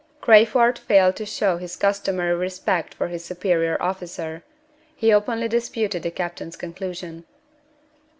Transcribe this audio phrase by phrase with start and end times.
[0.19, 4.43] Crayford failed to show his customary respect for his superior officer.
[4.95, 7.25] He openly disputed the captain's conclusion.